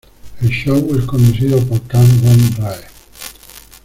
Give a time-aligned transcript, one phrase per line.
[0.41, 2.85] El show es conducido por Kang Won Rae.